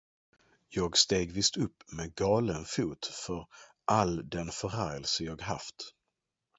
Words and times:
Jag 0.69 0.97
steg 0.97 1.31
visst 1.31 1.57
upp 1.57 1.83
med 1.91 2.15
galen 2.15 2.65
fot 2.65 3.05
för 3.05 3.47
all 3.85 4.29
den 4.29 4.49
förargelse 4.51 5.23
jag 5.23 5.41
haft. 5.41 5.75